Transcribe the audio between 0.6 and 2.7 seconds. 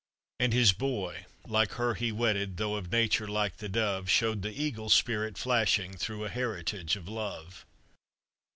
boy, like her he wedded,